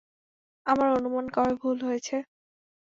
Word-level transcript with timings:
আমার 0.65 0.87
অনুমান 0.97 1.25
কবে 1.35 1.53
ভুল 1.61 1.77
হয়েছে? 1.87 2.15